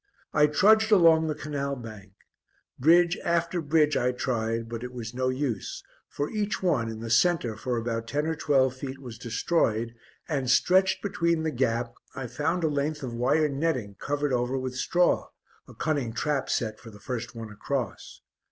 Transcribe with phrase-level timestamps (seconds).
[0.33, 2.13] I trudged along the canal bank;
[2.79, 7.09] bridge after bridge I tried, but it was no use, for each one in the
[7.11, 9.93] centre for about ten or twelve feet was destroyed
[10.27, 14.75] and, stretched between the gap, I found a length of wire netting covered over with
[14.75, 15.27] straw
[15.67, 18.21] a cunning trap set for the first one across.